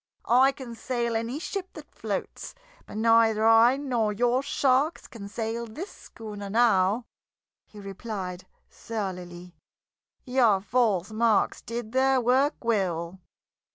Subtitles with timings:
[0.27, 2.55] "I can sail any ship that floats,
[2.87, 7.05] but neither I nor your sharks can sail this schooner now,"
[7.67, 9.53] he replied surlily.
[10.25, 13.19] "Your false marks did their work well."